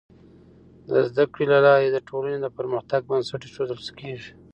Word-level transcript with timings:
د 0.89 0.91
زده 1.09 1.23
کړي 1.31 1.45
له 1.53 1.59
لارې 1.67 1.87
د 1.91 1.97
ټولني 2.09 2.37
د 2.41 2.47
پرمختګ 2.57 3.01
بنسټ 3.09 3.41
ایښودل 3.43 3.79
کيږي. 3.99 4.31